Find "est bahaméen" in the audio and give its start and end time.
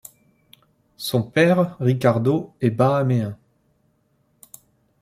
2.59-3.37